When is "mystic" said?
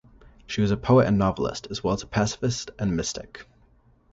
2.97-3.45